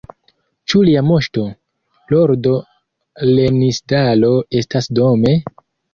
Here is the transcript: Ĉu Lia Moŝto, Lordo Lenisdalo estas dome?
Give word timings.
Ĉu 0.71 0.79
Lia 0.85 1.01
Moŝto, 1.09 1.43
Lordo 2.13 2.53
Lenisdalo 3.33 4.33
estas 4.63 4.91
dome? 5.03 5.37